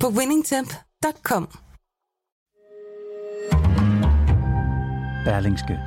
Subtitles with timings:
[0.00, 1.48] på winningtemp.com.
[5.24, 5.78] Berlingske.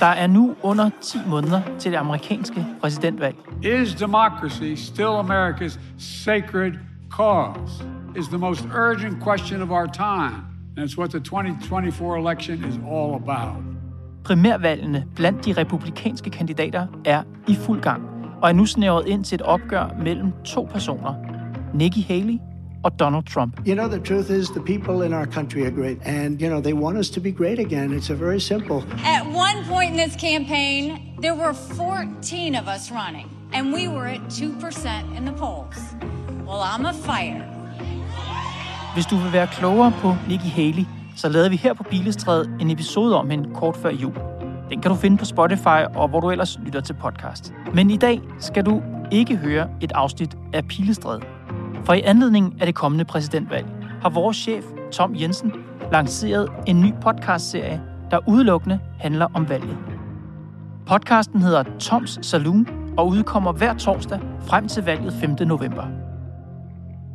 [0.00, 3.36] Der er nu under 10 måneder til det amerikanske præsidentvalg.
[3.62, 6.72] Is democracy still America's sacred
[7.10, 7.84] cause?
[8.16, 10.44] Is the most urgent question of our time.
[10.76, 13.69] And it's what the 2024 election is all about.
[14.24, 18.02] Primærvalgene blandt de republikanske kandidater er i fuld gang
[18.42, 21.14] og er nu snævret ind til et opgør mellem to personer.
[21.74, 22.38] Nikki Haley
[22.84, 23.60] og Donald Trump.
[23.68, 25.98] You know, the truth is, the people in our country are great.
[26.04, 27.98] And, you know, they want us to be great again.
[27.98, 28.76] It's a very simple.
[29.16, 30.82] At one point in this campaign,
[31.22, 35.78] there were 14 of us running, and we were at 2% in the polls.
[36.46, 37.42] Well, I'm a fire.
[38.94, 40.84] Hvis du vil være klogere på Nikki Haley,
[41.20, 44.14] så lavede vi her på Bilestræde en episode om hende kort før jul.
[44.70, 47.52] Den kan du finde på Spotify og hvor du ellers lytter til podcast.
[47.74, 48.82] Men i dag skal du
[49.12, 51.20] ikke høre et afsnit af Pilestræde.
[51.84, 53.66] For i anledning af det kommende præsidentvalg
[54.02, 55.52] har vores chef, Tom Jensen,
[55.92, 59.78] lanceret en ny podcastserie, der udelukkende handler om valget.
[60.86, 65.48] Podcasten hedder Toms Saloon og udkommer hver torsdag frem til valget 5.
[65.48, 65.84] november.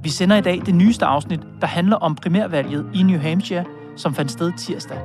[0.03, 3.65] Vi sender i dag det nyeste afsnit, der handler om primærvalget i New Hampshire,
[3.95, 4.97] som fandt sted tirsdag.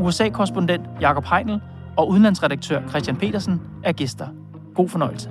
[0.00, 1.60] USA-korrespondent Jakob Heinl
[1.96, 4.26] og udenlandsredaktør Christian Petersen er gæster.
[4.74, 5.30] God fornøjelse.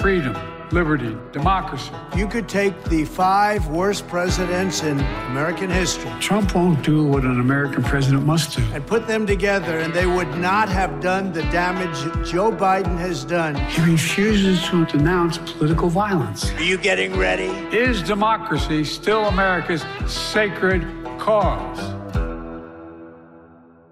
[0.00, 0.34] Freedom,
[0.72, 1.90] liberty, democracy.
[2.16, 5.00] You could take the five worst presidents in
[5.30, 8.62] American history Trump won't do what an American president must do.
[8.72, 11.98] and put them together, and they would not have done the damage
[12.30, 13.54] Joe Biden has done.
[13.54, 16.50] He refuses to denounce political violence.
[16.52, 17.50] Are you getting ready?
[17.76, 20.82] Is democracy still America's sacred
[21.18, 21.78] cause?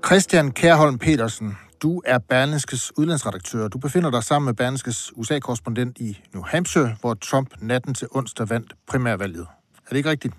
[0.00, 3.68] Christian Kærholm Petersen, du er Berlingskes udlandsredaktør.
[3.68, 8.50] Du befinder dig sammen med Berlingskes USA-korrespondent i New Hampshire, hvor Trump natten til onsdag
[8.50, 9.46] vandt primærvalget.
[9.86, 10.34] Er det ikke rigtigt?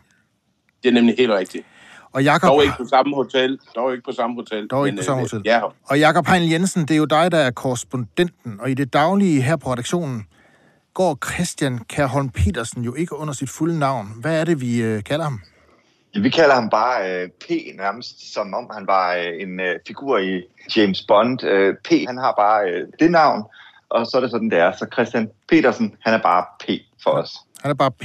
[0.84, 1.66] Det er nemlig helt rigtigt.
[2.12, 3.60] Og Jakob, Dog ikke på samme hotel.
[3.76, 4.68] Dog ikke på samme hotel.
[4.68, 5.42] Dog ikke på samme øh, hotel.
[5.46, 8.94] Ja, og Jakob Heinl Jensen, det er jo dig, der er korrespondenten, og i det
[8.94, 10.26] daglige her på redaktionen
[10.94, 14.08] går Christian Kærholm Petersen jo ikke under sit fulde navn.
[14.22, 15.40] Hvad er det, vi øh, kalder ham?
[16.14, 20.18] Vi kalder ham bare øh, P nærmest, som om han var øh, en øh, figur
[20.18, 20.44] i
[20.76, 21.44] James Bond.
[21.44, 23.44] Øh, P, han har bare øh, det navn,
[23.90, 24.72] og så er det sådan, det er.
[24.72, 26.66] Så Christian Petersen, han er bare P
[27.04, 27.32] for os.
[27.62, 28.04] Han er bare P.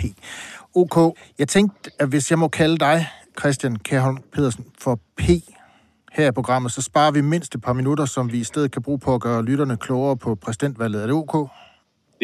[0.75, 1.19] OK.
[1.39, 3.07] Jeg tænkte, at hvis jeg må kalde dig,
[3.41, 5.23] Christian Kærholm Pedersen, for P
[6.13, 8.83] her i programmet, så sparer vi mindst et par minutter, som vi i stedet kan
[8.83, 11.03] bruge på at gøre lytterne klogere på præsidentvalget.
[11.03, 11.51] Er det OK?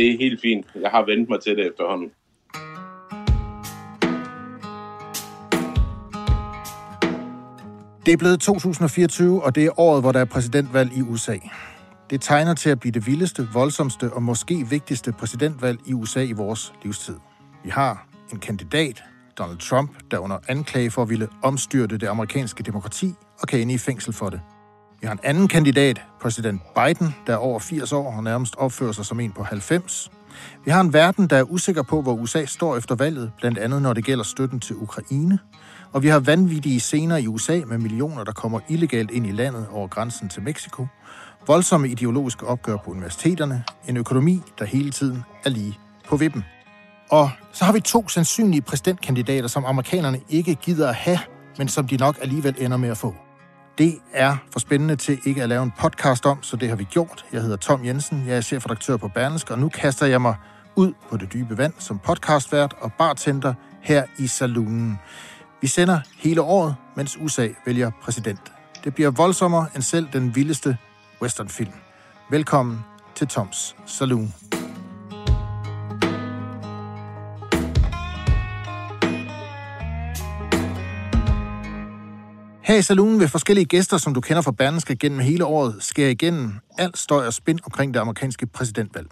[0.01, 0.67] det er helt fint.
[0.85, 2.11] Jeg har vendt mig til det efterhånden.
[8.07, 11.37] Det er blevet 2024, og det er året, hvor der er præsidentvalg i USA.
[12.11, 16.33] Det tegner til at blive det vildeste, voldsomste og måske vigtigste præsidentvalg i USA i
[16.33, 17.17] vores livstid.
[17.65, 19.03] Vi har en kandidat,
[19.39, 23.75] Donald Trump, der under anklage for at ville omstyrte det amerikanske demokrati og kan ende
[23.75, 24.41] i fængsel for det.
[25.01, 28.93] Vi har en anden kandidat, præsident Biden, der er over 80 år og nærmest opfører
[28.93, 30.11] sig som en på 90.
[30.65, 33.83] Vi har en verden, der er usikker på, hvor USA står efter valget, blandt andet
[33.83, 35.39] når det gælder støtten til Ukraine.
[35.93, 39.67] Og vi har vanvittige scener i USA med millioner, der kommer illegalt ind i landet
[39.71, 40.87] over grænsen til Mexico.
[41.47, 43.65] Voldsomme ideologiske opgør på universiteterne.
[43.89, 45.79] En økonomi, der hele tiden er lige
[46.09, 46.45] på vippen.
[47.11, 51.19] Og så har vi to sandsynlige præsidentkandidater, som amerikanerne ikke gider at have,
[51.59, 53.15] men som de nok alligevel ender med at få.
[53.79, 56.85] Det er for spændende til ikke at lave en podcast om, så det har vi
[56.85, 57.25] gjort.
[57.33, 60.35] Jeg hedder Tom Jensen, jeg er chefredaktør på Berlingske, og nu kaster jeg mig
[60.77, 64.99] ud på det dybe vand som podcastvært og bartender her i saloonen.
[65.63, 68.53] Vi sender hele året, mens USA vælger præsident.
[68.85, 70.77] Det bliver voldsommere end selv den vildeste
[71.23, 71.73] westernfilm.
[72.31, 72.79] Velkommen
[73.15, 74.35] til Toms Saloon.
[82.63, 86.11] Her i saloonen vil forskellige gæster, som du kender fra Berlingske gennem hele året, skære
[86.11, 89.07] igennem alt støj og spin omkring det amerikanske præsidentvalg.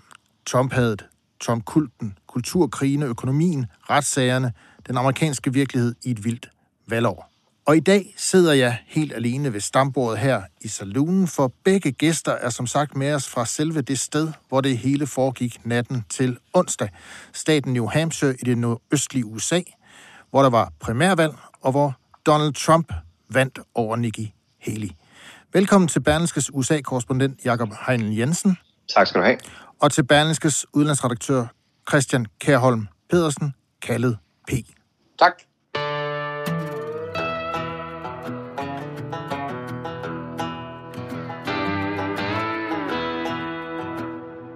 [0.46, 1.06] Trump-hadet,
[1.40, 4.52] Trump-kulten, kulturkrigene, økonomien, retssagerne,
[4.88, 6.50] den amerikanske virkelighed i et vildt
[6.88, 7.30] valgår.
[7.66, 12.32] Og i dag sidder jeg helt alene ved stambordet her i salonen, for begge gæster
[12.32, 16.38] er som sagt med os fra selve det sted, hvor det hele foregik natten til
[16.52, 16.88] onsdag.
[17.32, 19.60] Staten New Hampshire i det nordøstlige USA,
[20.30, 22.92] hvor der var primærvalg, og hvor Donald Trump
[23.30, 24.88] vandt over Nikki Haley.
[25.52, 28.56] Velkommen til Berlingskes USA-korrespondent Jakob Heinl Jensen.
[28.94, 29.38] Tak skal du have.
[29.80, 31.46] Og til Berlingskes udlandsredaktør
[31.88, 34.18] Christian Kærholm Pedersen, kaldet
[34.48, 34.77] P.
[35.18, 35.42] Tak.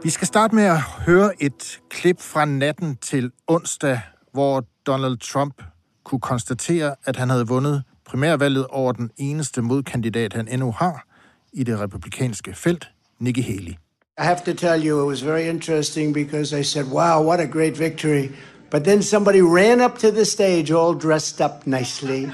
[0.02, 4.00] Vi skal starte med at høre et klip fra natten til onsdag,
[4.32, 5.62] hvor Donald Trump
[6.04, 11.06] kunne konstatere, at han havde vundet primærvalget over den eneste modkandidat, han endnu har
[11.52, 13.72] i det republikanske felt, Nikki Haley.
[14.18, 17.46] I have to tell you, it was very interesting because I said, wow, what a
[17.46, 18.28] great victory.
[18.72, 22.24] But then somebody ran up to the stage all dressed up nicely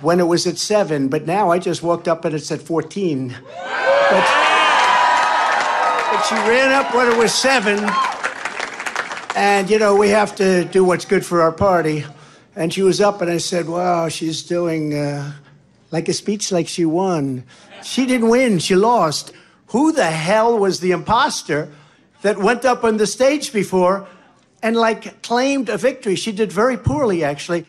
[0.00, 1.08] when it was at seven.
[1.08, 3.28] But now I just walked up and it's at 14.
[3.28, 3.38] But,
[6.10, 7.86] but she ran up when it was seven.
[9.36, 12.06] And, you know, we have to do what's good for our party.
[12.56, 15.32] And she was up and I said, wow, she's doing uh,
[15.90, 17.44] like a speech like she won.
[17.82, 19.34] She didn't win, she lost.
[19.66, 21.70] Who the hell was the imposter
[22.22, 24.08] that went up on the stage before
[24.64, 26.16] and like claimed a victory?
[26.16, 27.64] She did very poorly, actually.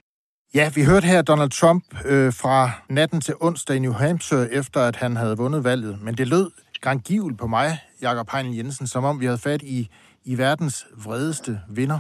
[0.54, 4.82] Ja, vi hørte her Donald Trump øh, fra natten til onsdag i New Hampshire, efter
[4.82, 6.02] at han havde vundet valget.
[6.02, 6.52] Men det lød
[6.82, 9.90] grangivelt på mig, Jakob Heinl Jensen, som om vi havde fat i,
[10.26, 12.00] i verdens vredeste vinder.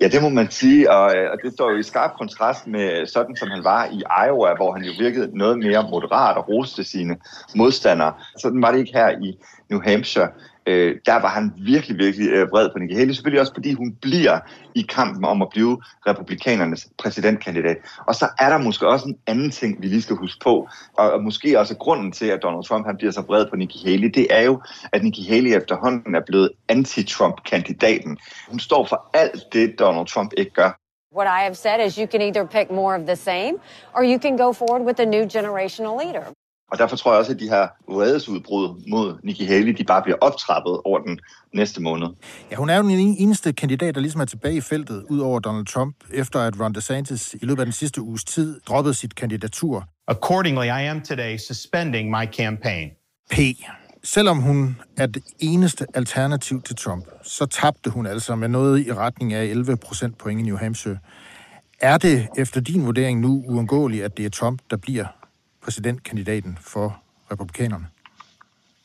[0.00, 3.06] Ja, det må man sige, og, øh, og det står jo i skarp kontrast med
[3.06, 6.84] sådan, som han var i Iowa, hvor han jo virkede noget mere moderat og roste
[6.84, 7.16] sine
[7.56, 8.12] modstandere.
[8.38, 9.38] Sådan var det ikke her i
[9.70, 10.28] New Hampshire.
[10.66, 13.12] Øh, der var han virkelig, virkelig øh, vred på Nikki Haley.
[13.12, 14.38] Selvfølgelig også, fordi hun bliver
[14.74, 17.76] i kampen om at blive republikanernes præsidentkandidat.
[18.06, 20.68] Og så er der måske også en anden ting, vi lige skal huske på,
[20.98, 23.90] og, og måske også grunden til, at Donald Trump han bliver så vred på Nikki
[23.90, 24.62] Haley, det er jo,
[24.92, 28.18] at Nikki Haley efterhånden er blevet anti-Trump-kandidaten.
[28.48, 30.70] Hun står for alt det, Donald Trump ikke gør.
[31.16, 33.54] What I have said is you can either pick more of the same,
[33.94, 36.24] or you can go forward with a new generational leader.
[36.74, 40.16] Og derfor tror jeg også, at de her vredesudbrud mod Nikki Haley, de bare bliver
[40.20, 41.20] optrappet over den
[41.52, 42.06] næste måned.
[42.50, 45.40] Ja, hun er jo den eneste kandidat, der ligesom er tilbage i feltet, ud over
[45.40, 49.14] Donald Trump, efter at Ron DeSantis i løbet af den sidste uges tid droppede sit
[49.14, 49.84] kandidatur.
[50.08, 52.90] Accordingly, I am today suspending my campaign.
[53.30, 53.38] P.
[54.04, 58.92] Selvom hun er det eneste alternativ til Trump, så tabte hun altså med noget i
[58.92, 60.98] retning af 11 procent point i New Hampshire.
[61.80, 65.06] Er det efter din vurdering nu uundgåeligt, at det er Trump, der bliver
[65.64, 67.02] præsidentkandidaten for
[67.32, 67.86] republikanerne?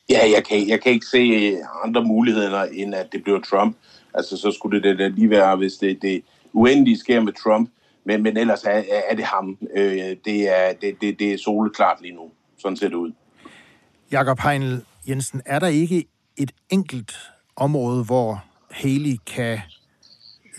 [0.10, 3.78] Ja, jeg kan, jeg kan ikke se andre muligheder, end at det bliver Trump.
[4.14, 6.24] Altså, så skulle det da lige være, hvis det, det
[6.54, 7.70] uendelige sker med Trump.
[8.04, 9.58] Men, men ellers er, er det ham.
[9.76, 12.32] Øh, det, er, det, det, det er soleklart lige nu.
[12.58, 13.12] Sådan ser det ud.
[14.12, 16.06] Jakob Heinl Jensen, er der ikke
[16.38, 17.12] et enkelt
[17.56, 19.60] område, hvor Haley kan,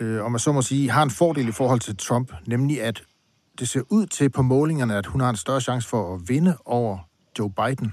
[0.00, 3.02] øh, om man så må sige, har en fordel i forhold til Trump, nemlig at
[3.60, 6.56] det ser ud til på målingerne, at hun har en større chance for at vinde
[6.64, 6.98] over
[7.38, 7.92] Joe Biden?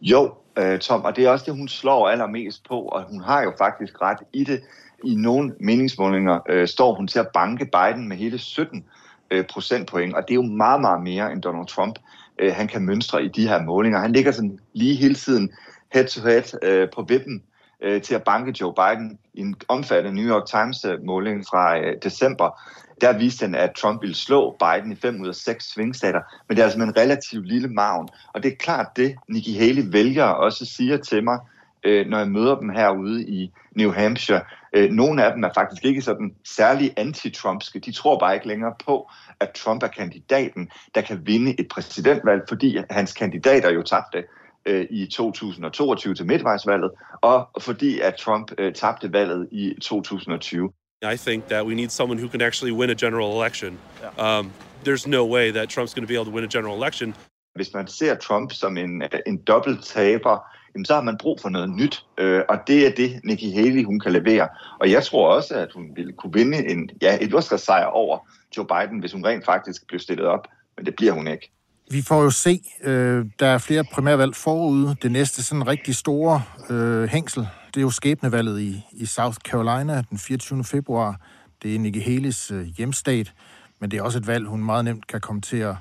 [0.00, 3.42] Jo, øh, Tom, og det er også det, hun slår allermest på, og hun har
[3.42, 4.60] jo faktisk ret i det.
[5.04, 8.84] I nogle meningsmålinger øh, står hun til at banke Biden med hele 17
[9.30, 11.98] øh, procentpoint, og det er jo meget, meget mere end Donald Trump.
[12.38, 14.00] Øh, han kan mønstre i de her målinger.
[14.00, 15.50] Han ligger sådan lige hele tiden
[15.92, 17.42] head-to-head øh, på vippen
[17.82, 21.96] øh, til at banke Joe Biden i en omfattende New York Times-måling øh, fra øh,
[22.02, 22.60] december.
[23.00, 26.56] Der viste den, at Trump ville slå Biden i fem ud af seks svingstater, men
[26.56, 28.08] det er altså med en relativt lille maven.
[28.34, 31.38] Og det er klart det, Nikki Haley vælger også siger til mig,
[31.84, 34.40] øh, når jeg møder dem herude i New Hampshire.
[34.72, 37.78] Øh, nogle af dem er faktisk ikke sådan særlig anti-Trumpske.
[37.78, 42.42] De tror bare ikke længere på, at Trump er kandidaten, der kan vinde et præsidentvalg,
[42.48, 44.24] fordi hans kandidater jo tabte
[44.66, 50.72] øh, i 2022 til midtvejsvalget, og fordi at Trump øh, tabte valget i 2020.
[51.02, 53.78] I think that we need someone who can actually win a general election.
[54.18, 54.50] Um,
[54.84, 57.14] there's no way that Trump's going to be able to win a general election.
[57.54, 60.38] Hvis man ser Trump som en, en dobbelt taber,
[60.84, 64.00] så har man brug for noget nyt, øh, og det er det, Nikki Haley hun
[64.00, 64.48] kan levere.
[64.80, 68.18] Og jeg tror også, at hun ville kunne vinde en, ja, et sejr over
[68.56, 70.46] Joe Biden, hvis hun rent faktisk blev stillet op,
[70.76, 71.52] men det bliver hun ikke.
[71.90, 74.96] Vi får jo se, øh, der er flere primærvalg forude.
[75.02, 80.02] Det næste sådan rigtig store øh, hængsel, det er jo skæbnevalget i, i South Carolina
[80.10, 80.64] den 24.
[80.64, 81.20] februar.
[81.62, 83.32] Det er Nikki Haley's øh, hjemstat,
[83.80, 85.74] men det er også et valg, hun meget nemt kan komme til at,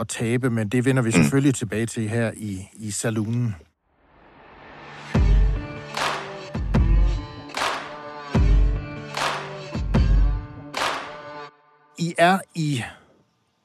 [0.00, 3.54] at tabe, men det vender vi selvfølgelig tilbage til her i, i salonen.
[11.98, 12.82] I er i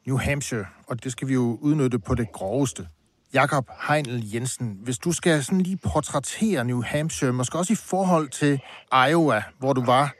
[0.07, 2.87] New Hampshire, og det skal vi jo udnytte på det groveste.
[3.33, 8.29] Jakob Heinel Jensen, hvis du skal sådan lige portrættere New Hampshire, måske også i forhold
[8.29, 8.59] til
[9.09, 10.15] Iowa, hvor du var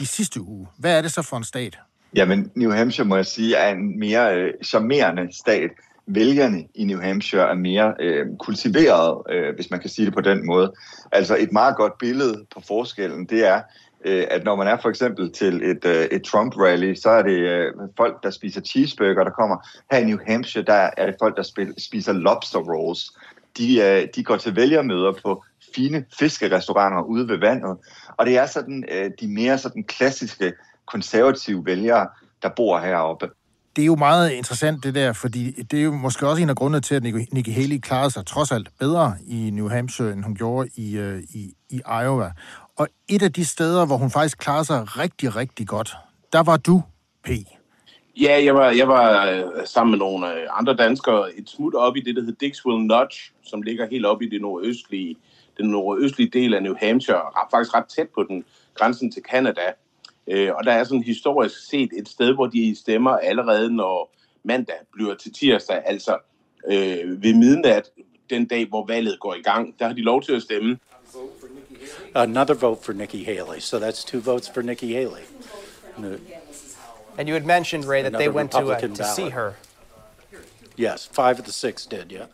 [0.00, 0.66] i sidste uge.
[0.78, 1.78] Hvad er det så for en stat?
[2.14, 5.70] Jamen, New Hampshire, må jeg sige, er en mere øh, charmerende stat.
[6.06, 10.20] Vælgerne i New Hampshire er mere øh, kultiveret, øh, hvis man kan sige det på
[10.20, 10.72] den måde.
[11.12, 13.62] Altså et meget godt billede på forskellen, det er,
[14.04, 17.38] øh, at når man er for eksempel til et, øh, et Trump-rally, så er det
[17.38, 19.56] øh, folk, der spiser cheeseburger, der kommer.
[19.90, 23.12] Her i New Hampshire, der er det folk, der spiser lobster rolls.
[23.58, 25.44] De, øh, de går til vælgermøder på
[25.74, 27.76] fine fiskerestauranter ude ved vandet.
[28.16, 30.52] Og det er sådan øh, de mere sådan klassiske
[30.86, 32.08] konservative vælgere,
[32.42, 33.30] der bor heroppe.
[33.76, 36.56] Det er jo meget interessant det der, fordi det er jo måske også en af
[36.56, 40.34] grundene til, at Nikki Haley klarede sig trods alt bedre i New Hampshire, end hun
[40.34, 42.32] gjorde i, øh, i, i Iowa.
[42.76, 45.96] Og et af de steder, hvor hun faktisk klarede sig rigtig, rigtig godt,
[46.32, 46.82] der var du,
[47.24, 47.28] P.
[48.20, 51.96] Ja, jeg var, jeg var øh, sammen med nogle øh, andre danskere et smut op
[51.96, 55.16] i det, der hedder Dixwell Notch, som ligger helt op i det nordøstlige,
[55.58, 59.62] den nordøstlige del af New Hampshire, faktisk ret tæt på den grænsen til Canada.
[60.28, 64.14] Øh, og der er sådan historisk set et sted, hvor de stemmer allerede, når
[64.44, 66.18] mandag bliver til tirsdag, altså
[66.66, 67.90] øh, ved midnat,
[68.30, 69.78] den dag, hvor valget går i gang.
[69.78, 70.78] Der har de lov til at stemme.
[72.14, 75.22] Another vote for Nikki Haley, so that's two votes for Nikki Haley.
[77.18, 79.52] And you had mentioned, Ray, that they went to, uh, to see her.
[80.78, 82.26] Yes, five of the six did, yeah.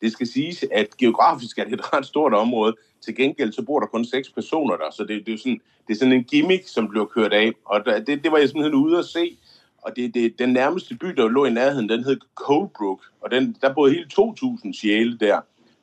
[0.00, 2.76] Det skal siges, at geografisk er det et ret stort område.
[3.04, 5.94] Til gengæld så bor der kun seks personer der, så det, det, er, sådan, det
[5.94, 7.52] er sådan en gimmick, som bliver kørt af.
[7.64, 9.38] Og det, det var jeg simpelthen ude at se.
[9.82, 13.00] Og det, det, den nærmeste by, der lå i nærheden, den hed Colebrook.
[13.20, 15.40] Og den, der boede hele 2.000 sjæle der.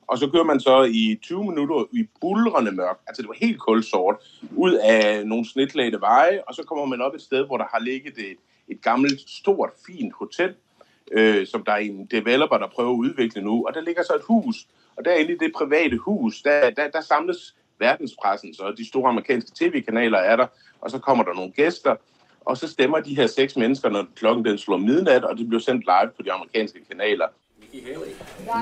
[0.08, 3.58] Og så kører man så i 20 minutter i bulrende mørk, altså det var helt
[3.58, 4.16] kulsort,
[4.56, 7.80] ud af nogle snitlagte veje, og så kommer man op et sted, hvor der har
[7.80, 8.36] ligget et,
[8.68, 10.54] et gammelt, stort, fint hotel,
[11.12, 13.66] øh, som der er en developer, der prøver at udvikle nu.
[13.66, 14.56] Og der ligger så et hus,
[14.96, 19.50] og derinde i det private hus, der, der, der samles verdenspressen, så de store amerikanske
[19.54, 20.46] tv-kanaler er der,
[20.80, 21.96] og så kommer der nogle gæster,
[22.40, 25.60] og så stemmer de her seks mennesker, når klokken den slår midnat, og det bliver
[25.60, 27.26] sendt live på de amerikanske kanaler.
[27.72, 28.14] Nikki Haley.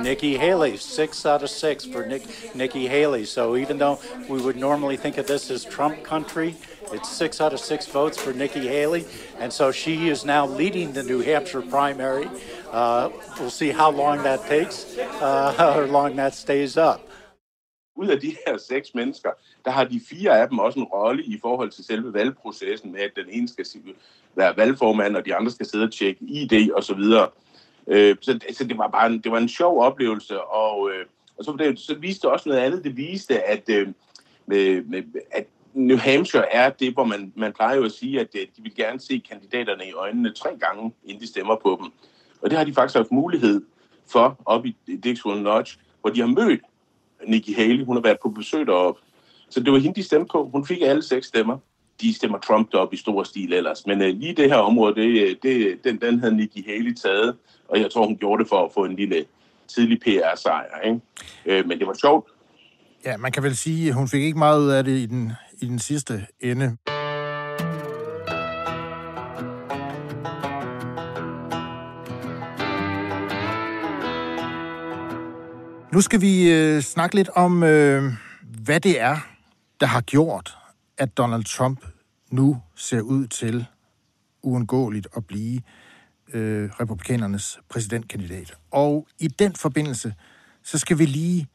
[0.03, 3.25] Nikki Haley, six out of six for Nick, Nikki Haley.
[3.25, 3.99] So even though
[4.29, 6.55] we would normally think of this as Trump country,
[6.93, 9.05] It's six out of six votes for Nikki Haley,
[9.41, 12.29] and so she is now leading the New Hampshire primary.
[12.71, 13.09] Uh,
[13.41, 17.01] we'll see how long that takes, uh, how long that stays up.
[17.97, 19.31] Ud af de her seks mennesker,
[19.65, 23.01] der har de fire af dem også en rolle i forhold til selve valgprocessen med,
[23.01, 23.67] at den ene skal
[24.35, 27.29] være valgformand, og de andre skal sidde og tjekke ID og så videre.
[27.87, 31.07] Øh, så, så det var bare en, det var en sjov oplevelse, og, øh,
[31.39, 32.85] og så, det, så viste det også noget andet.
[32.85, 33.89] Det viste, at, øh,
[34.47, 38.29] med, med, at New Hampshire er det, hvor man, man plejer jo at sige, at
[38.35, 41.93] øh, de vil gerne se kandidaterne i øjnene tre gange, inden de stemmer på dem.
[42.43, 43.63] Og det har de faktisk haft mulighed
[44.13, 46.61] for op i Dixwell Lodge, hvor de har mødt
[47.27, 47.85] Nikki Haley.
[47.85, 49.01] Hun har været på besøg deroppe.
[49.49, 50.51] Så det var hende, de stemte på.
[50.53, 51.59] Hun fik alle seks stemmer.
[52.01, 53.87] De stemmer Trump op i stor stil ellers.
[53.87, 57.37] Men uh, lige det her område, det, øh, det, den, den havde Nikki Haley taget.
[57.69, 59.25] Og jeg tror, hun gjorde det for at få en lille
[59.69, 60.81] tidlig PR-sejr.
[60.85, 61.61] Ikke?
[61.61, 62.31] Uh, men det var sjovt.
[63.05, 65.33] Ja, man kan vel sige, at hun fik ikke meget ud af det i den
[65.61, 66.77] i den sidste ende.
[75.93, 78.13] Nu skal vi øh, snakke lidt om, øh,
[78.65, 79.17] hvad det er,
[79.81, 80.59] der har gjort,
[80.99, 81.87] at Donald Trump
[82.31, 83.67] nu ser ud til
[84.43, 85.61] uundgåeligt at blive
[86.33, 88.55] øh, republikanernes præsidentkandidat.
[88.71, 90.15] Og i den forbindelse,
[90.63, 91.47] så skal vi lige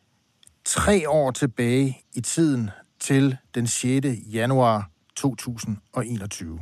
[0.65, 2.70] tre år tilbage i tiden,
[3.01, 4.08] til den 6.
[4.34, 6.60] januar 2021.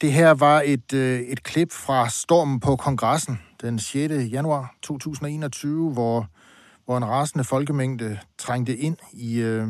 [0.00, 4.14] Det her var et, øh, et klip fra stormen på kongressen den 6.
[4.32, 6.26] januar 2021, hvor,
[6.84, 9.68] hvor en rasende folkemængde trængte ind i, øh,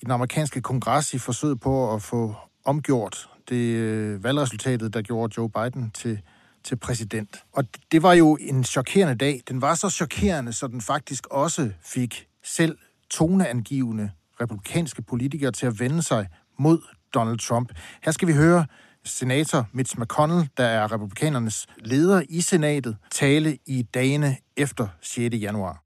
[0.00, 2.34] i den amerikanske kongres i forsøg på at få
[2.64, 6.20] omgjort det øh, valgresultatet, der gjorde Joe Biden til,
[6.64, 7.36] til præsident.
[7.52, 9.40] Og det var jo en chokerende dag.
[9.48, 12.78] Den var så chokerende, så den faktisk også fik selv
[13.10, 16.26] toneangivende republikanske politikere til at vende sig
[16.58, 16.78] mod
[17.14, 17.72] Donald Trump.
[18.02, 18.66] Her skal vi høre
[19.04, 25.34] senator Mitch McConnell, der er republikanernes leder i senatet, tale i dagene efter 6.
[25.34, 25.82] januar.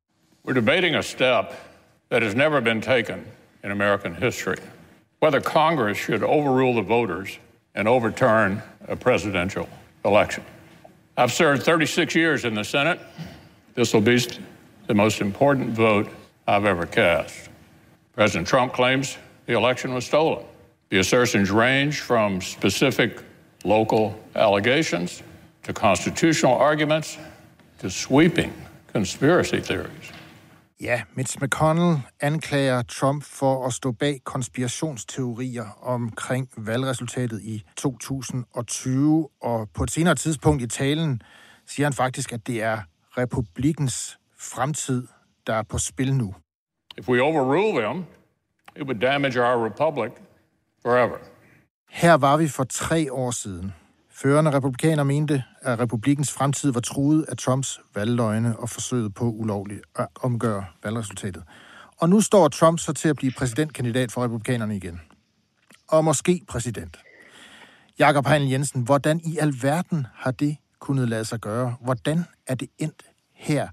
[0.48, 1.44] We're debating a step
[2.10, 3.20] that has never been taken
[3.64, 4.56] in American history.
[5.22, 7.40] Whether Congress should overrule the voters
[7.74, 9.68] and overturn a presidential
[10.04, 10.44] election.
[11.16, 13.00] I've served 36 years in the Senate.
[13.74, 14.20] This will be
[14.86, 16.08] the most important vote
[16.46, 17.48] I've ever cast.
[18.14, 19.16] President Trump claims
[19.46, 20.44] the election was stolen.
[20.90, 23.22] The assertions range from specific
[23.64, 25.22] local allegations
[25.62, 27.18] to constitutional arguments
[27.78, 28.52] to sweeping
[28.92, 30.12] conspiracy theories.
[30.84, 39.68] Ja, Mitch McConnell anklager Trump for at stå bag konspirationsteorier omkring valgresultatet i 2020, og
[39.74, 41.22] på et senere tidspunkt i talen
[41.66, 42.78] siger han faktisk, at det er
[43.18, 45.06] republikens fremtid,
[45.46, 46.34] der er på spil nu.
[46.98, 48.04] If we overrule them,
[48.76, 50.12] it would damage our republic
[50.82, 51.16] forever.
[51.90, 53.72] Her var vi for tre år siden.
[54.24, 59.80] Førende republikaner mente, at republikens fremtid var truet af Trumps valgløgne og forsøget på ulovligt
[59.98, 61.42] at omgøre valgresultatet.
[62.00, 65.00] Og nu står Trump så til at blive præsidentkandidat for republikanerne igen.
[65.88, 66.96] Og måske præsident.
[67.98, 71.76] Jakob Heinl Jensen, hvordan i alverden har det kunnet lade sig gøre?
[71.80, 73.02] Hvordan er det endt
[73.34, 73.68] her?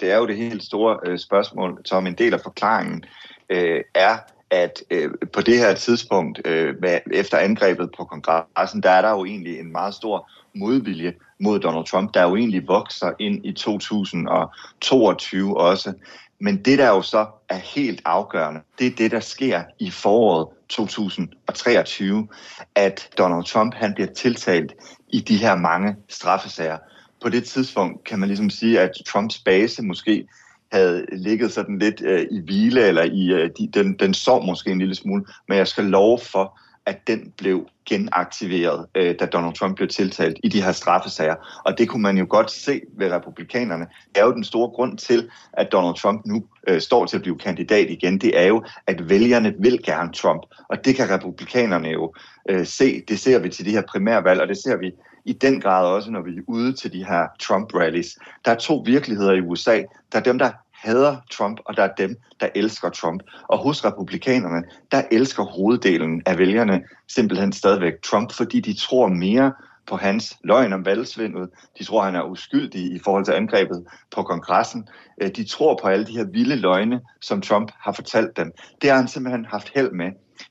[0.00, 3.04] Det er jo det helt store øh, spørgsmål, som en del af forklaringen
[3.50, 4.18] øh, er,
[4.50, 9.10] at øh, på det her tidspunkt, øh, med, efter angrebet på kongressen, der er der
[9.10, 13.52] jo egentlig en meget stor modvilje mod Donald Trump, der jo egentlig vokser ind i
[13.52, 15.92] 2022 også.
[16.38, 20.48] Men det, der jo så er helt afgørende, det er det, der sker i foråret
[20.68, 22.28] 2023,
[22.74, 24.74] at Donald Trump han bliver tiltalt
[25.08, 26.78] i de her mange straffesager.
[27.22, 30.26] På det tidspunkt kan man ligesom sige, at Trumps base måske
[30.72, 34.70] havde ligget sådan lidt øh, i hvile, eller i øh, de, den, den sov måske
[34.70, 39.54] en lille smule, men jeg skal love for, at den blev genaktiveret, øh, da Donald
[39.54, 41.34] Trump blev tiltalt i de her straffesager.
[41.64, 43.86] Og det kunne man jo godt se ved republikanerne.
[44.14, 47.22] Det er jo den store grund til, at Donald Trump nu øh, står til at
[47.22, 48.18] blive kandidat igen.
[48.18, 50.42] Det er jo, at vælgerne vil gerne Trump.
[50.68, 52.14] Og det kan republikanerne jo
[52.48, 53.02] øh, se.
[53.08, 54.92] Det ser vi til de her primærvalg, og det ser vi
[55.24, 58.18] i den grad også, når vi er ude til de her Trump-rallies.
[58.44, 59.82] Der er to virkeligheder i USA.
[60.12, 63.22] Der er dem, der hader Trump, og der er dem, der elsker Trump.
[63.48, 69.52] Og hos republikanerne, der elsker hoveddelen af vælgerne simpelthen stadigvæk Trump, fordi de tror mere
[69.86, 71.50] på hans løgn om valgsvindet.
[71.78, 74.88] De tror, han er uskyldig i forhold til angrebet på kongressen.
[75.22, 78.52] Øh, de tror på alle de her vilde løgne, som Trump har fortalt dem.
[78.82, 80.10] Det har han simpelthen haft held med.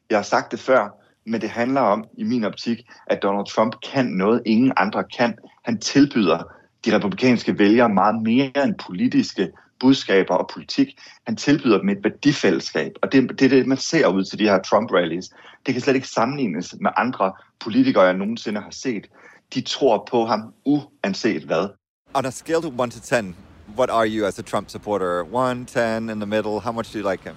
[0.09, 0.98] Jeg har sagt det før,
[1.29, 5.37] men det handler om, i min optik, at Donald Trump kan noget, ingen andre kan.
[5.65, 6.43] Han tilbyder
[6.85, 10.99] de republikanske vælgere meget mere end politiske budskaber og politik.
[11.27, 14.43] Han tilbyder dem et værdifællesskab, og det, det er det, man ser ud til de
[14.43, 15.29] her Trump-rallies.
[15.65, 19.07] Det kan slet ikke sammenlignes med andre politikere, jeg nogensinde har set.
[19.53, 21.67] De tror på ham uanset hvad.
[22.13, 23.35] On a scale to 1 to 10,
[23.77, 25.23] what are you as a Trump supporter?
[25.23, 26.59] 1, 10, in the middle?
[26.59, 27.35] How much do you like him?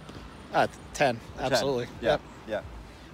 [0.55, 1.87] Uh, 10, absolutely.
[1.87, 1.95] 10.
[2.03, 2.21] Yeah, yep.
[2.49, 2.61] yeah.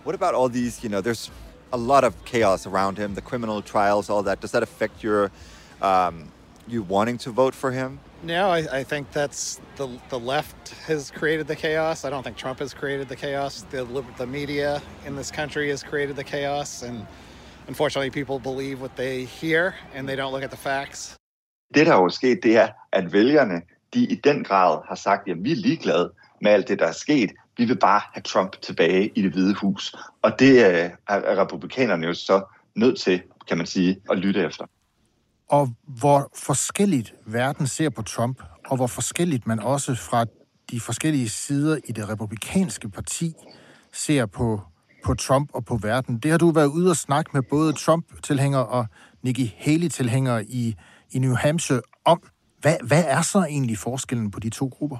[0.05, 1.31] What about all these, you know, there's
[1.73, 4.41] a lot of chaos around him, the criminal trials, all that.
[4.41, 5.31] Does that affect your,
[5.83, 6.33] um,
[6.67, 8.01] you wanting to vote for him?
[8.23, 12.05] No, I, I, think that's the the left has created the chaos.
[12.05, 13.63] I don't think Trump has created the chaos.
[13.71, 13.85] The
[14.17, 17.07] the media in this country has created the chaos, and
[17.69, 21.15] unfortunately, people believe what they hear, and they don't look at the facts.
[21.75, 23.63] Det, der er sket, det er, at vælgerne,
[23.95, 26.93] de i den grad har sagt, at vi er ligeglade med alt det, der er
[26.93, 27.31] sket.
[27.59, 29.95] Vi vil bare have Trump tilbage i det hvide hus.
[30.23, 32.45] Og det er republikanerne jo så
[32.75, 34.65] nødt til, kan man sige, at lytte efter
[35.49, 40.25] og hvor forskelligt verden ser på Trump, og hvor forskelligt man også fra
[40.71, 43.33] de forskellige sider i det republikanske parti
[43.93, 44.61] ser på,
[45.05, 46.19] på Trump og på verden.
[46.19, 48.87] Det har du været ude og snakke med både Trump-tilhængere og
[49.23, 50.75] Nikki Haley-tilhængere i,
[51.11, 52.23] i New Hampshire om.
[52.61, 54.97] Hvad, hvad er så egentlig forskellen på de to grupper?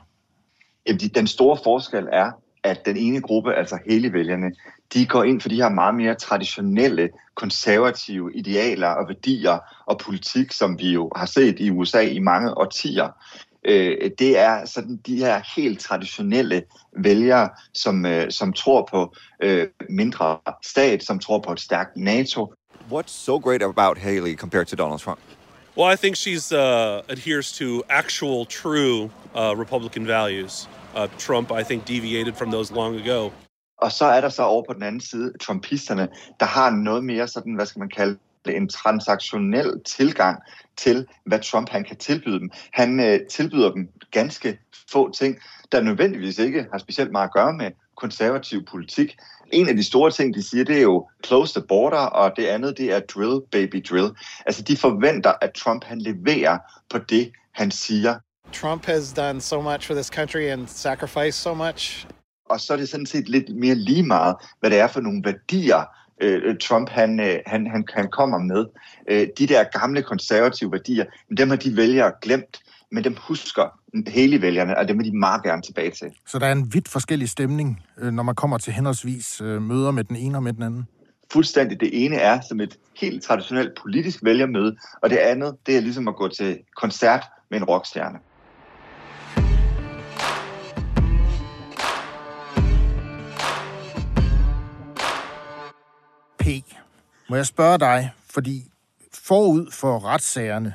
[0.87, 2.31] Jamen, den store forskel er,
[2.65, 4.53] at den ene gruppe, altså Haley-vælgerne,
[4.95, 10.53] de går ind for de her meget mere traditionelle, konservative idealer og værdier og politik,
[10.53, 13.09] som vi jo har set i USA i mange årtier.
[13.65, 16.63] Øh, det er sådan de her helt traditionelle
[16.97, 22.55] vælgere, som, øh, som tror på øh, mindre stat, som tror på et stærkt NATO.
[22.91, 25.21] What's so great about Haley compared to Donald Trump?
[25.77, 30.69] Well, I think she's uh, adheres to actual, true uh, Republican values.
[30.97, 33.31] Uh, Trump, I think, deviated from those long ago.
[33.79, 36.09] Og så er der så over på den anden side trumpisterne,
[36.41, 40.39] der har noget mere sådan, hvad skal man kalde det, en transaktionel tilgang
[40.77, 42.51] til, hvad Trump han kan tilbyde dem.
[42.73, 44.59] Han øh, tilbyder dem ganske
[44.93, 45.39] få ting,
[45.73, 49.17] der nødvendigvis ikke har specielt meget at gøre med konservativ politik.
[49.53, 52.47] En af de store ting, de siger, det er jo close the border, og det
[52.47, 54.11] andet, det er drill, baby drill.
[54.47, 56.59] Altså, de forventer, at Trump han leverer
[56.91, 58.19] på det, han siger.
[58.53, 62.07] Trump has done so much for this country and sacrificed so much
[62.51, 65.23] og så er det sådan set lidt mere lige meget, hvad det er for nogle
[65.25, 65.85] værdier,
[66.21, 68.67] øh, Trump han, øh, han, han, han kommer med.
[69.11, 71.05] Øh, de der gamle konservative værdier,
[71.39, 72.61] dem har de vælgere glemt.
[72.93, 76.07] men dem husker hele vælgerne, og dem vil de meget gerne tilbage til.
[76.27, 79.91] Så der er en vidt forskellig stemning, øh, når man kommer til henholdsvis øh, møder
[79.91, 80.87] med den ene og med den anden?
[81.33, 81.81] Fuldstændig.
[81.81, 86.09] Det ene er som et helt traditionelt politisk vælgermøde, og det andet, det er ligesom
[86.09, 88.19] at gå til koncert med en rockstjerne.
[97.31, 98.71] Må jeg spørge dig, fordi
[99.15, 100.75] forud for retssagerne,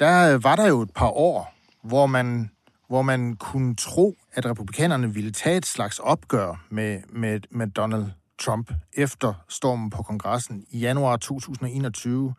[0.00, 2.50] der øh, var der jo et par år, hvor man,
[2.88, 8.06] hvor man kunne tro, at republikanerne ville tage et slags opgør med, med, med Donald
[8.38, 12.34] Trump efter stormen på kongressen i januar 2021.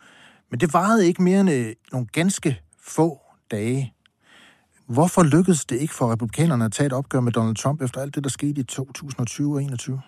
[0.52, 3.19] Men det varede ikke mere end øh, nogle ganske få
[3.52, 3.93] dage.
[4.86, 8.15] Hvorfor lykkedes det ikke for republikanerne at tage et opgør med Donald Trump efter alt
[8.15, 10.02] det, der skete i 2020 og 2021?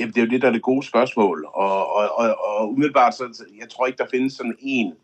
[0.00, 1.46] Jamen, det er jo det, der er det gode spørgsmål.
[1.54, 4.94] Og, og, og, og umiddelbart, så jeg tror ikke, der findes sådan en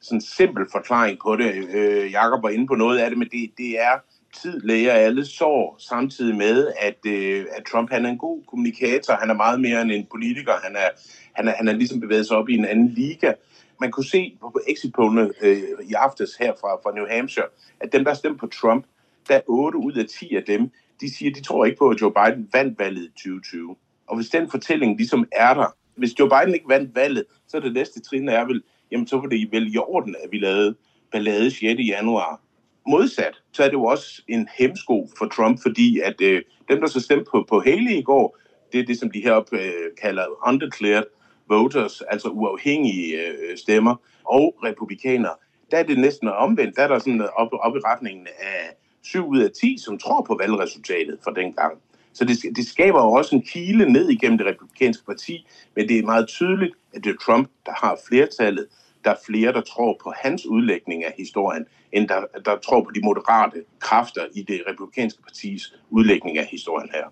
[0.00, 1.54] sådan simpel forklaring på det.
[1.74, 3.98] Øh, Jakob var inde på noget af det, men det, det er
[4.34, 9.14] tid læger alle sår, samtidig med, at, øh, at Trump han er en god kommunikator.
[9.14, 10.52] Han er meget mere end en politiker.
[10.62, 10.88] Han er,
[11.32, 13.32] han er, han er ligesom bevæget sig op i en anden liga.
[13.80, 14.94] Man kunne se på exit
[15.42, 17.46] øh, i aftes her fra, fra New Hampshire,
[17.80, 18.84] at dem, der stemte på Trump,
[19.28, 22.12] der 8 ud af 10 af dem, de siger, de tror ikke på, at Joe
[22.12, 23.76] Biden vandt valget i 2020.
[24.12, 27.60] Og hvis den fortælling ligesom er der, hvis Joe Biden ikke vandt valget, så er
[27.60, 30.74] det næste trin er vel, jamen så var det vel i orden, at vi lavede
[31.12, 31.62] ballade 6.
[31.88, 32.40] januar.
[32.88, 36.86] Modsat, så er det jo også en hemsko for Trump, fordi at øh, dem, der
[36.86, 38.38] så stemte på, på Haley i går,
[38.72, 39.72] det er det, som de heroppe øh,
[40.02, 41.04] kalder undeclared
[41.48, 45.34] voters, altså uafhængige øh, stemmer, og republikanere.
[45.70, 46.76] Der er det næsten omvendt.
[46.76, 50.22] Der er der sådan op, op i retningen af 7 ud af 10, som tror
[50.22, 51.78] på valgresultatet for den gang.
[52.14, 55.46] Så det, det skaber jo også en kile ned igennem det republikanske parti,
[55.76, 58.66] men det er meget tydeligt, at det er Trump, der har flertallet.
[59.04, 62.90] Der er flere, der tror på hans udlægning af historien, end der, der tror på
[62.94, 67.04] de moderate kræfter i det republikanske partis udlægning af historien her.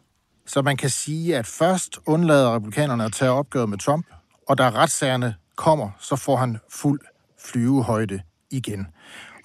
[0.47, 4.07] Så man kan sige, at først undlader republikanerne at tage opgøret med Trump,
[4.49, 7.01] og da retssagerne kommer, så får han fuld
[7.45, 8.87] flyvehøjde igen.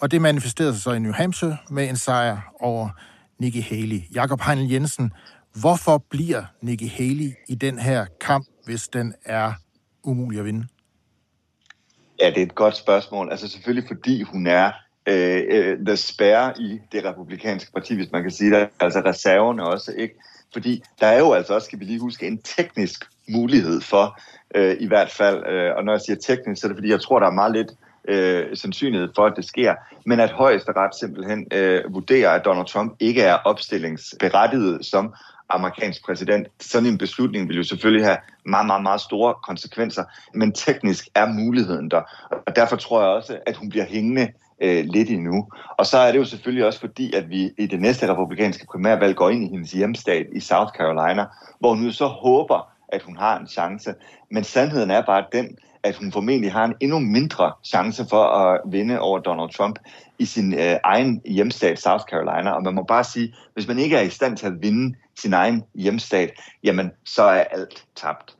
[0.01, 2.89] Og det manifesterede sig så i New Hampshire med en sejr over
[3.39, 4.01] Nikki Haley.
[4.15, 5.11] Jakob Heinl Jensen,
[5.61, 9.53] Hvorfor bliver Nikki Haley i den her kamp, hvis den er
[10.03, 10.67] umulig at vinde?
[12.19, 13.31] Ja, det er et godt spørgsmål.
[13.31, 14.71] Altså selvfølgelig fordi hun er
[15.07, 18.69] øh, øh, the spare i det republikanske parti, hvis man kan sige det.
[18.79, 20.15] Altså reserverne også, ikke?
[20.53, 24.19] Fordi der er jo altså også, skal vi lige huske, en teknisk mulighed for,
[24.55, 27.01] øh, i hvert fald, øh, og når jeg siger teknisk, så er det fordi, jeg
[27.01, 27.71] tror, der er meget lidt
[28.07, 32.95] øh, sandsynlighed for, at det sker, men at højesteret simpelthen øh, vurderer, at Donald Trump
[32.99, 35.13] ikke er opstillingsberettiget som
[35.49, 36.47] amerikansk præsident.
[36.59, 40.03] Sådan en beslutning vil jo selvfølgelig have meget, meget, meget store konsekvenser,
[40.33, 42.01] men teknisk er muligheden der.
[42.47, 44.31] Og derfor tror jeg også, at hun bliver hængende
[44.61, 45.47] øh, lidt endnu.
[45.77, 49.15] Og så er det jo selvfølgelig også fordi, at vi i det næste republikanske primærvalg
[49.15, 51.25] går ind i hendes hjemstat i South Carolina,
[51.59, 53.93] hvor hun jo så håber, at hun har en chance.
[54.31, 58.61] Men sandheden er bare den, at hun formentlig har en endnu mindre chance for at
[58.71, 59.79] vinde over Donald Trump
[60.19, 62.51] i sin øh, egen hjemstat South Carolina.
[62.51, 65.33] Og man må bare sige, hvis man ikke er i stand til at vinde sin
[65.33, 66.31] egen hjemstat,
[66.63, 68.35] jamen så er alt tabt.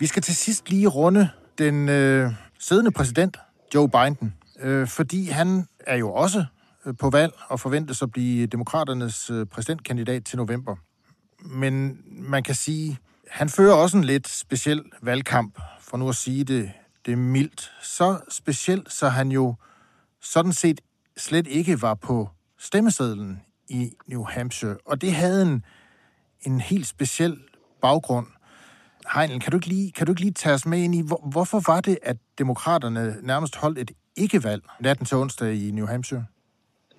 [0.00, 3.36] Vi skal til sidst lige runde den øh, siddende præsident,
[3.74, 6.44] Joe Biden, øh, fordi han er jo også
[6.86, 10.76] Øh, på valg og forventes at blive demokraternes øh, præsidentkandidat til november.
[11.40, 12.98] Men man kan sige,
[13.30, 16.72] han fører også en lidt speciel valgkamp, for nu at sige det
[17.06, 17.72] det mildt.
[17.82, 19.54] Så specielt, så han jo
[20.20, 20.80] sådan set
[21.16, 24.76] slet ikke var på stemmesedlen i New Hampshire.
[24.86, 25.64] Og det havde en,
[26.40, 27.40] en helt speciel
[27.82, 28.26] baggrund.
[29.14, 31.28] Heinl, kan du, ikke lige, kan du ikke lige tage os med ind i, hvor,
[31.30, 36.24] hvorfor var det, at demokraterne nærmest holdt et ikke-valg natten til onsdag i New Hampshire?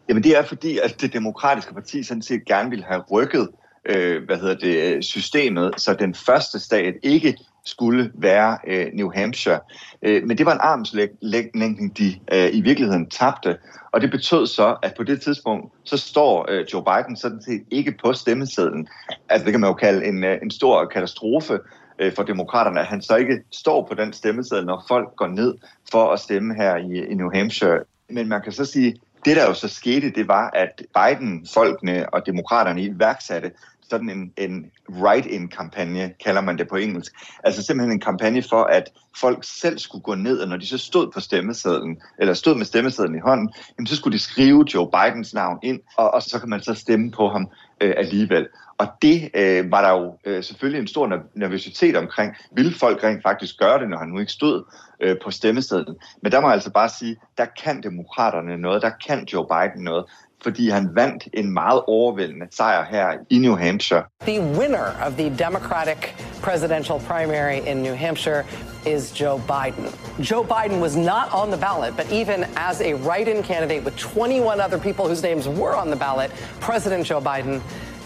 [0.10, 3.50] Jamen det er fordi, at det demokratiske parti sådan set gerne ville have rykket
[3.86, 9.60] øh, hvad hedder det, systemet, så den første stat ikke skulle være øh, New Hampshire.
[10.02, 13.58] Øh, men det var en armslægning, de øh, i virkeligheden tabte,
[13.92, 17.64] og det betød så, at på det tidspunkt, så står øh, Joe Biden sådan set
[17.72, 18.88] ikke på stemmesedlen.
[19.30, 21.60] Altså det kan man jo kalde en, øh, en stor katastrofe
[22.00, 25.56] øh, for demokraterne, at han så ikke står på den stemmeseddel, når folk går ned
[25.92, 27.80] for at stemme her i, i New Hampshire.
[28.10, 32.26] Men man kan så sige, det, der jo så skete, det var, at Biden-folkene og
[32.26, 33.52] demokraterne iværksatte
[33.90, 37.14] sådan en, en write-in-kampagne, kalder man det på engelsk.
[37.44, 40.78] Altså simpelthen en kampagne for, at folk selv skulle gå ned, og når de så
[40.78, 44.90] stod på stemmesedlen, eller stod med stemmesedlen i hånden, jamen så skulle de skrive Joe
[44.92, 47.50] Bidens navn ind, og, og så kan man så stemme på ham
[47.82, 48.48] øh, alligevel.
[48.78, 52.36] Og det øh, var der jo øh, selvfølgelig en stor nervøsitet omkring.
[52.52, 54.64] Vil folk rent faktisk gøre det, når han nu ikke stod
[55.00, 55.96] øh, på stemmesedlen?
[56.22, 59.84] Men der må jeg altså bare sige, der kan demokraterne noget, der kan Joe Biden
[59.84, 60.06] noget
[60.44, 64.04] fordi han vandt en meget overvældende sejr her i New Hampshire.
[64.22, 66.00] The winner of the Democratic
[66.42, 68.44] presidential primary in New Hampshire
[68.86, 69.86] is Joe Biden.
[70.32, 74.60] Joe Biden was not on the ballot, but even as a write-in candidate with 21
[74.66, 76.30] other people whose names were on the ballot,
[76.60, 77.62] President Joe Biden,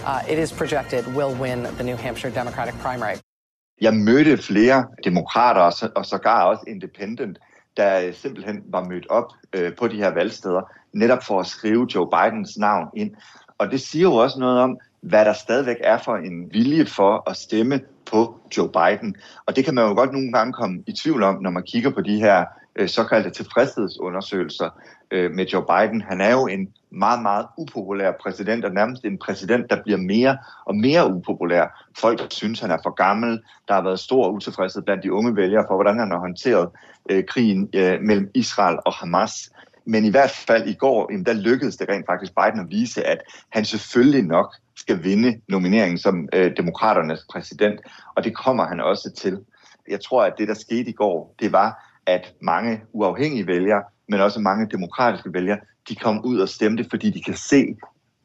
[0.06, 3.17] uh, it is projected, will win the New Hampshire Democratic primary.
[3.82, 7.38] Jeg mødte flere demokrater og sågar også independent,
[7.78, 10.62] der simpelthen var mødt op øh, på de her valgsteder,
[10.93, 13.12] netop for at skrive Joe Bidens navn ind.
[13.58, 17.30] Og det siger jo også noget om, hvad der stadigvæk er for en vilje for
[17.30, 19.15] at stemme på Joe Biden.
[19.45, 21.89] Og det kan man jo godt nogle gange komme i tvivl om, når man kigger
[21.89, 22.45] på de her
[22.76, 24.69] øh, såkaldte tilfredshedsundersøgelser
[25.12, 26.02] øh, med Joe Biden.
[26.02, 30.38] Han er jo en meget, meget upopulær præsident, og nærmest en præsident, der bliver mere
[30.65, 31.86] og mere upopulær.
[32.00, 33.41] Folk synes, han er for gammel.
[33.67, 36.69] Der har været stor utilfredshed blandt de unge vælgere for, hvordan han har håndteret
[37.10, 39.52] øh, krigen øh, mellem Israel og Hamas.
[39.88, 43.04] Men i hvert fald i går, jamen, der lykkedes det rent faktisk Biden at vise,
[43.04, 43.17] at
[43.50, 47.80] han selvfølgelig nok skal vinde nomineringen som øh, demokraternes præsident,
[48.15, 49.39] og det kommer han også til.
[49.89, 54.21] Jeg tror, at det, der skete i går, det var, at mange uafhængige vælgere, men
[54.21, 57.76] også mange demokratiske vælgere, de kom ud og stemte, fordi de kan se,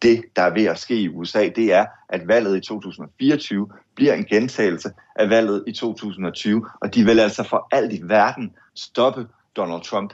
[0.03, 4.15] det, der er ved at ske i USA, det er, at valget i 2024 bliver
[4.15, 9.27] en gentagelse af valget i 2020, og de vil altså for alt i verden stoppe
[9.57, 10.13] Donald Trump.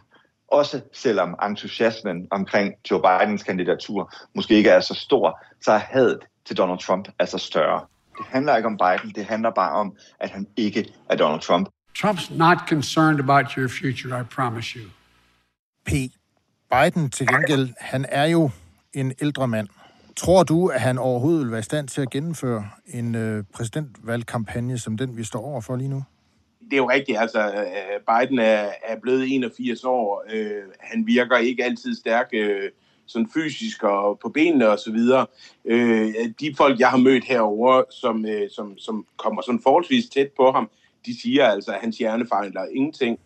[0.48, 6.18] Også selvom entusiasmen omkring Joe Bidens kandidatur måske ikke er så stor, så er hadet
[6.46, 7.80] til Donald Trump altså større.
[8.18, 11.68] Det handler ikke om Biden, det handler bare om, at han ikke er Donald Trump.
[11.98, 14.88] Trump's not concerned about your future, I promise you.
[15.86, 15.90] P.
[16.70, 18.50] Biden til gengæld, han er jo
[18.92, 19.68] en ældre mand.
[20.16, 24.78] Tror du, at han overhovedet vil være i stand til at gennemføre en øh, præsidentvalgkampagne
[24.78, 26.04] som den, vi står over for lige nu?
[26.70, 27.18] Det er jo rigtigt.
[27.18, 30.24] Altså, øh, Biden er, er blevet 81 år.
[30.32, 32.70] Øh, han virker ikke altid stærk øh,
[33.06, 35.26] sådan fysisk og på benene og så videre.
[35.64, 40.30] Øh, de folk, jeg har mødt herover, som, øh, som, som kommer sådan forholdsvis tæt
[40.36, 40.70] på ham,
[41.06, 43.18] de siger altså, at hans hjerne fejler ingenting.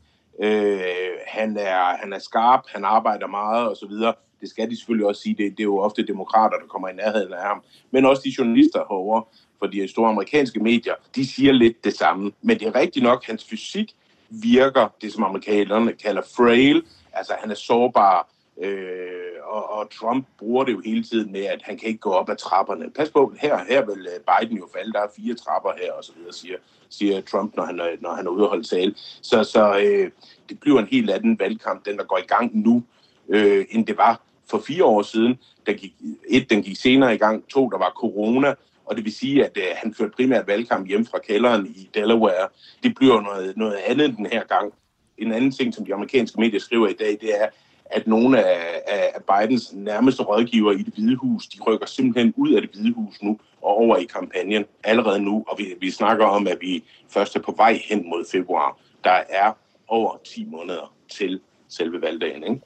[0.42, 0.80] Øh,
[1.26, 4.14] han, er, han er skarp, han arbejder meget og så videre.
[4.40, 5.34] Det skal de selvfølgelig også sige.
[5.34, 7.62] Det, det er jo ofte demokrater, der kommer i nærheden af ham.
[7.90, 9.22] Men også de journalister herovre
[9.62, 12.32] for de store amerikanske medier, de siger lidt det samme.
[12.42, 13.94] Men det er rigtigt nok, hans fysik
[14.30, 16.82] virker, det som amerikanerne kalder frail.
[17.12, 21.62] Altså han er sårbar, Øh, og, og Trump bruger det jo hele tiden med, at
[21.62, 22.90] han kan ikke gå op ad trapperne.
[22.90, 26.04] Pas på, her, her vil øh, Biden jo falde, der er fire trapper her, og
[26.04, 26.56] så videre, siger,
[26.88, 28.94] siger Trump, når han, er, når han er ude og holde tale.
[29.22, 30.10] Så, så øh,
[30.48, 32.82] det bliver en helt anden valgkamp, den der går i gang nu,
[33.28, 34.20] øh, end det var
[34.50, 35.38] for fire år siden.
[35.66, 35.94] Der gik,
[36.28, 38.54] et, den gik senere i gang, to, der var corona,
[38.92, 42.48] og det vil sige, at øh, han førte primært valgkamp hjem fra kælderen i Delaware.
[42.82, 44.72] Det bliver noget, noget andet den her gang.
[45.18, 47.48] En anden ting, som de amerikanske medier skriver i dag, det er,
[47.86, 52.52] at nogle af, af Bidens nærmeste rådgivere i det hvide hus, de rykker simpelthen ud
[52.52, 55.44] af det hvide hus nu og over i kampagnen allerede nu.
[55.48, 58.78] Og vi, vi snakker om, at vi først er på vej hen mod februar.
[59.04, 59.52] Der er
[59.88, 62.42] over 10 måneder til selve valgdagen.
[62.44, 62.60] Ikke?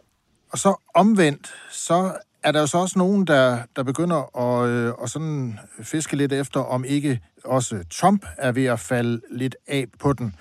[0.53, 2.13] Og så omvendt, så
[2.47, 6.33] er der jo så også nogen, der, der begynder at, øh, at sådan fiske lidt
[6.33, 10.35] efter, om ikke også Trump er ved at falde lidt af på den.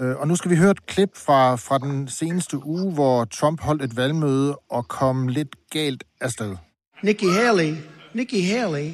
[0.00, 3.60] Øh, og nu skal vi høre et klip fra, fra den seneste uge, hvor Trump
[3.60, 6.56] holdt et valgmøde og kom lidt galt afsted.
[7.02, 7.74] Nikki Haley,
[8.14, 8.90] Nikki Haley,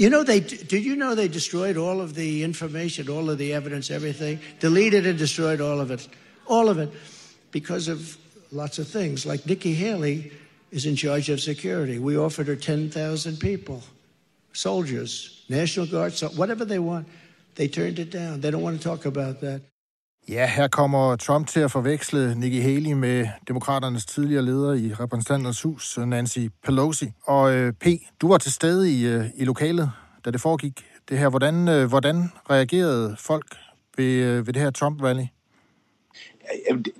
[0.00, 0.40] you know they
[0.70, 5.06] did you know they destroyed all of the information, all of the evidence, everything, deleted
[5.06, 6.10] and destroyed all of it,
[6.50, 6.88] all of it,
[7.52, 7.98] because of
[8.50, 9.26] lots of things.
[9.26, 10.30] Like Nikki Haley
[10.70, 11.98] is in charge of security.
[11.98, 13.82] We offered her ten thousand people,
[14.52, 17.06] soldiers, National Guard, so whatever they want.
[17.56, 18.40] They turned it down.
[18.40, 19.60] They don't want to talk about that.
[20.28, 25.62] Ja, her kommer Trump til at forveksle Nikki Haley med demokraternes tidligere leder i repræsentanternes
[25.62, 27.10] hus, Nancy Pelosi.
[27.22, 27.86] Og øh, P,
[28.20, 29.90] du var til stede i, øh, i lokalet,
[30.24, 30.84] da det foregik.
[31.08, 33.56] Det her, hvordan, øh, hvordan reagerede folk
[33.96, 35.35] ved, øh, ved det her Trump-rally?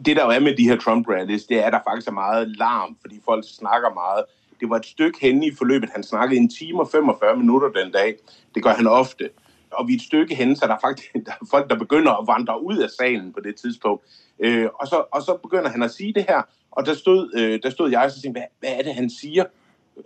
[0.06, 2.56] Det, der jo er med de her Trump-rallies, det er, at der faktisk er meget
[2.56, 4.24] larm, fordi folk snakker meget.
[4.60, 5.90] Det var et stykke henne i forløbet.
[5.94, 8.14] Han snakkede en time og 45 minutter den dag.
[8.54, 9.28] Det gør han ofte
[9.76, 12.12] og vi er et stykke henne, så der er faktisk der er folk, der begynder
[12.12, 14.04] at vandre ud af salen på det tidspunkt.
[14.38, 17.60] Øh, og, så, og så begynder han at sige det her, og der stod, øh,
[17.62, 19.44] der stod jeg og så tænkte, hvad, hvad er det, han siger?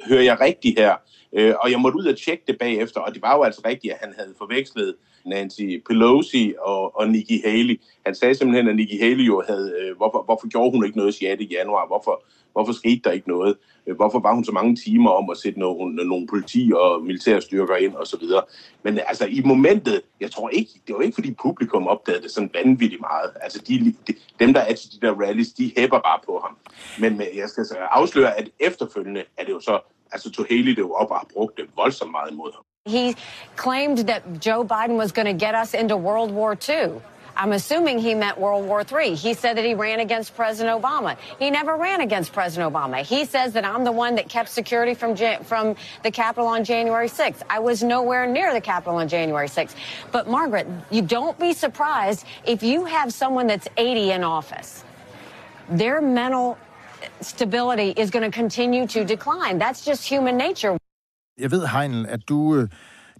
[0.08, 0.96] Hører jeg rigtigt her?
[1.32, 3.92] Øh, og jeg måtte ud og tjekke det bagefter, og det var jo altså rigtigt,
[3.92, 4.94] at han havde forvekslet
[5.26, 7.80] Nancy Pelosi og, og Nikki Haley.
[8.06, 11.14] Han sagde simpelthen, at Nikki Haley jo havde, øh, hvorfor, hvorfor gjorde hun ikke noget
[11.14, 11.42] 6.
[11.50, 11.86] januar?
[11.86, 13.56] Hvorfor, hvorfor skete der ikke noget?
[13.86, 17.76] Øh, hvorfor var hun så mange timer om at sætte nogle, nogle politi og militærstyrker
[17.76, 18.42] ind og så videre?
[18.82, 22.50] Men altså i momentet, jeg tror ikke, det var ikke fordi publikum opdagede det sådan
[22.54, 23.30] vanvittigt meget.
[23.40, 26.56] Altså de, de, dem, der er til de der rallies, de hæpper bare på ham.
[27.00, 29.80] Men, men jeg skal så afsløre, at efterfølgende er det jo så,
[30.12, 32.64] altså tog Haley det jo op og har brugt det voldsomt meget imod ham.
[32.86, 33.14] He
[33.56, 37.02] claimed that Joe Biden was going to get us into World War II.
[37.36, 39.14] I'm assuming he meant World War III.
[39.16, 41.18] He said that he ran against President Obama.
[41.38, 43.04] He never ran against President Obama.
[43.04, 45.14] He says that I'm the one that kept security from
[45.44, 47.42] from the Capitol on January 6th.
[47.50, 49.74] I was nowhere near the Capitol on January 6th.
[50.10, 54.84] But Margaret, you don't be surprised if you have someone that's 80 in office.
[55.68, 56.56] Their mental
[57.20, 59.58] stability is going to continue to decline.
[59.58, 60.78] That's just human nature.
[61.38, 62.68] Jeg ved, Heinel, at du, øh,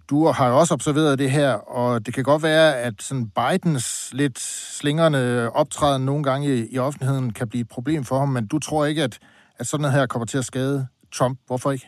[0.09, 4.39] du har også observeret det her, og det kan godt være, at sådan Bidens lidt
[4.79, 8.59] slingrende optræden nogle gange i, i offentligheden kan blive et problem for ham, men du
[8.59, 9.19] tror ikke, at,
[9.59, 11.39] at sådan noget her kommer til at skade Trump.
[11.47, 11.87] Hvorfor ikke?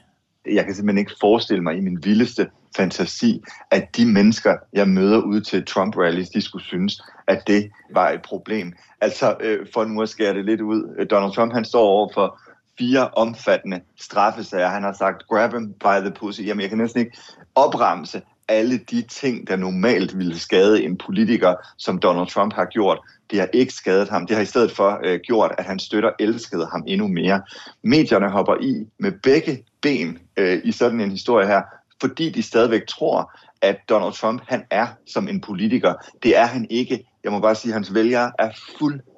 [0.52, 5.22] Jeg kan simpelthen ikke forestille mig i min vildeste fantasi, at de mennesker, jeg møder
[5.22, 8.74] ude til Trump-rallies, de skulle synes, at det var et problem.
[9.02, 11.06] Altså, øh, for nu at skære det lidt ud.
[11.06, 12.40] Donald Trump, han står over for
[12.78, 14.68] fire omfattende straffesager.
[14.68, 16.42] Han har sagt, grab him by the pussy.
[16.42, 17.18] Jamen, jeg kan næsten ikke
[17.56, 23.00] opremse alle de ting, der normalt ville skade en politiker, som Donald Trump har gjort.
[23.32, 24.28] Det har ikke skadet ham.
[24.28, 27.42] Det har i stedet for øh, gjort, at han støtter elskede ham endnu mere.
[27.84, 31.62] Medierne hopper i med begge ben øh, i sådan en historie her,
[32.02, 33.32] fordi de stadigvæk tror,
[33.62, 35.94] at Donald Trump han er som en politiker.
[36.24, 37.06] Det er han ikke.
[37.24, 38.52] Jeg må bare sige, at hans vælgere er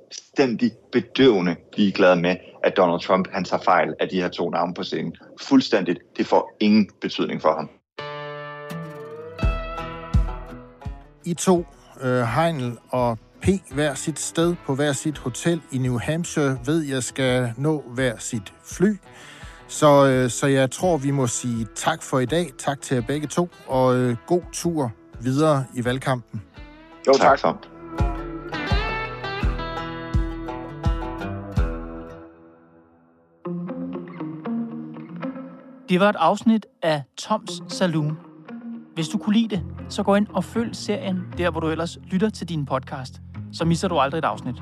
[0.05, 4.73] fuldstændig bedøvende ligeglade med, at Donald Trump han tager fejl af de her to navne
[4.73, 5.15] på scenen.
[5.41, 5.99] Fuldstændigt.
[6.17, 7.69] Det får ingen betydning for ham.
[11.25, 11.65] I to,
[12.01, 16.81] øh, Heinl og P, hver sit sted på hver sit hotel i New Hampshire, ved
[16.81, 18.97] jeg skal nå hver sit fly.
[19.67, 22.47] Så, øh, så jeg tror, vi må sige tak for i dag.
[22.57, 24.91] Tak til jer begge to, og øh, god tur
[25.21, 26.41] videre i valgkampen.
[27.07, 27.39] Jo, tak.
[27.39, 27.74] tak.
[35.89, 38.17] Det var et afsnit af Toms Saloon.
[38.93, 41.97] Hvis du kunne lide det, så gå ind og følg serien der, hvor du ellers
[42.11, 43.21] lytter til din podcast.
[43.53, 44.55] Så misser du aldrig et afsnit.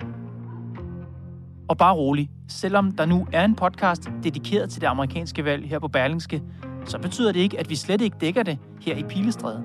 [1.70, 5.80] Og bare rolig, selvom der nu er en podcast dedikeret til det amerikanske valg her
[5.80, 6.44] på Berlingske,
[6.86, 9.64] så betyder det ikke, at vi slet ikke dækker det her i Pilestræde.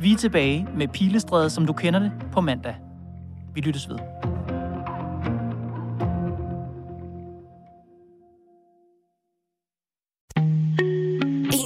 [0.00, 2.76] Vi er tilbage med Pilestræde, som du kender det, på mandag.
[3.54, 3.98] Vi lyttes ved.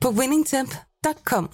[0.00, 1.48] på winningtemp.com.